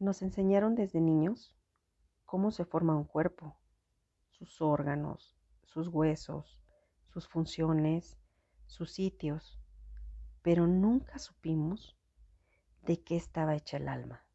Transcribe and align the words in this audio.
Nos 0.00 0.22
enseñaron 0.22 0.76
desde 0.76 1.00
niños 1.00 1.56
cómo 2.24 2.52
se 2.52 2.64
forma 2.64 2.96
un 2.96 3.04
cuerpo, 3.04 3.56
sus 4.30 4.60
órganos, 4.60 5.36
sus 5.64 5.88
huesos, 5.88 6.60
sus 7.08 7.26
funciones, 7.26 8.16
sus 8.66 8.92
sitios, 8.92 9.58
pero 10.42 10.66
nunca 10.66 11.18
supimos 11.18 11.96
de 12.82 13.02
qué 13.02 13.16
estaba 13.16 13.56
hecha 13.56 13.78
el 13.78 13.88
alma. 13.88 14.27